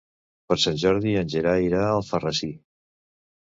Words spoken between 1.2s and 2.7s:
Gerai irà a Alfarrasí.